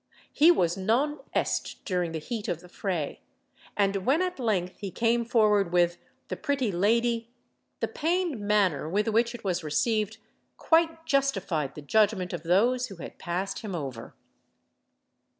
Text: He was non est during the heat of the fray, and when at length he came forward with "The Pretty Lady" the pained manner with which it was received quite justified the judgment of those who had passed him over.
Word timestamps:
He 0.33 0.49
was 0.49 0.75
non 0.77 1.19
est 1.35 1.75
during 1.85 2.11
the 2.11 2.17
heat 2.17 2.47
of 2.47 2.61
the 2.61 2.67
fray, 2.69 3.19
and 3.77 3.97
when 3.97 4.23
at 4.23 4.39
length 4.39 4.77
he 4.79 4.89
came 4.89 5.23
forward 5.23 5.71
with 5.71 5.99
"The 6.27 6.35
Pretty 6.35 6.71
Lady" 6.71 7.29
the 7.81 7.87
pained 7.87 8.39
manner 8.39 8.89
with 8.89 9.07
which 9.09 9.35
it 9.35 9.43
was 9.43 9.63
received 9.63 10.17
quite 10.57 11.05
justified 11.05 11.75
the 11.75 11.83
judgment 11.83 12.33
of 12.33 12.41
those 12.41 12.87
who 12.87 12.95
had 12.95 13.19
passed 13.19 13.59
him 13.59 13.75
over. 13.75 14.15